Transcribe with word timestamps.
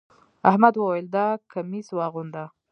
احمد 0.49 0.73
وويل: 0.77 1.05
دا 1.15 1.25
کميس 1.51 1.87
واغونده. 1.93 2.43